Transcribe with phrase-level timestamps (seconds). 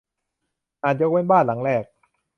[0.83, 1.83] อาจยกเว้นบ้านหลังแรก